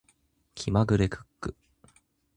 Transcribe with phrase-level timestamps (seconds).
[0.55, 1.55] 気まぐれクック